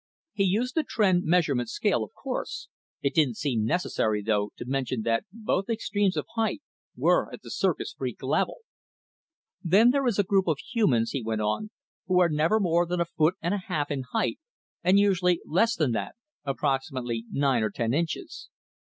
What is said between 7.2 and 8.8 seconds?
at the circus freak level.